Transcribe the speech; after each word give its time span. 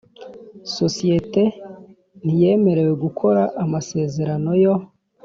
Sosiyete 0.75 1.43
ntiyemerewe 2.23 2.93
gukora 3.03 3.41
amasezerano 3.63 4.49
yo 4.63 4.73